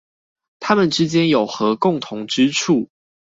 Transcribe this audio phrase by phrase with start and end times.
[0.59, 2.89] 它們之間有何共同之處？